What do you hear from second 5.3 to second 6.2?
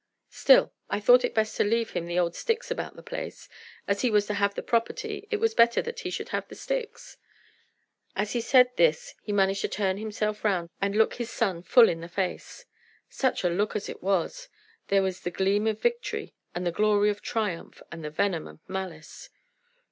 was better that he